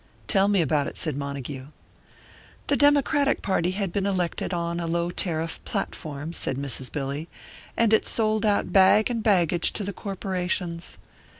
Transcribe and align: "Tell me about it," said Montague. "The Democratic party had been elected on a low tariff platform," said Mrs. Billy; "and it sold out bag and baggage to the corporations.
"Tell 0.25 0.47
me 0.47 0.63
about 0.63 0.87
it," 0.87 0.97
said 0.97 1.15
Montague. 1.15 1.67
"The 2.65 2.75
Democratic 2.75 3.43
party 3.43 3.69
had 3.69 3.91
been 3.91 4.07
elected 4.07 4.51
on 4.51 4.79
a 4.79 4.87
low 4.87 5.11
tariff 5.11 5.63
platform," 5.63 6.33
said 6.33 6.57
Mrs. 6.57 6.91
Billy; 6.91 7.29
"and 7.77 7.93
it 7.93 8.07
sold 8.07 8.43
out 8.43 8.73
bag 8.73 9.11
and 9.11 9.21
baggage 9.21 9.71
to 9.73 9.83
the 9.83 9.93
corporations. 9.93 10.97